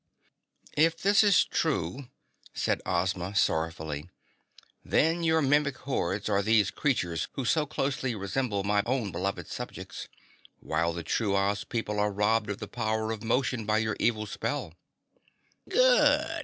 "If 0.75 0.97
this 0.99 1.23
is 1.23 1.45
true," 1.45 2.07
said 2.55 2.81
Ozma 2.87 3.35
sorrowfully, 3.35 4.09
"then 4.83 5.21
your 5.23 5.43
Mimic 5.43 5.77
hordes 5.77 6.27
are 6.27 6.41
these 6.41 6.71
creatures 6.71 7.27
who 7.33 7.45
so 7.45 7.67
closely 7.67 8.15
resemble 8.15 8.63
my 8.63 8.81
own 8.87 9.11
beloved 9.11 9.45
subjects, 9.45 10.07
while 10.59 10.91
the 10.91 11.03
true 11.03 11.35
Oz 11.35 11.63
people 11.65 11.99
are 11.99 12.11
robbed 12.11 12.49
of 12.49 12.57
the 12.57 12.67
power 12.67 13.11
of 13.11 13.23
motion 13.23 13.63
by 13.63 13.77
your 13.77 13.95
evil 13.99 14.25
spell." 14.25 14.73
"Good!" 15.69 16.25